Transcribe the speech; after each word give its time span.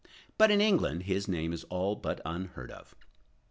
But 0.35 0.49
in 0.49 0.61
England 0.61 1.03
his 1.03 1.27
name 1.27 1.53
is 1.53 1.63
all 1.65 1.95
but 1.95 2.21
unheard 2.25 2.71
of. 2.71 2.95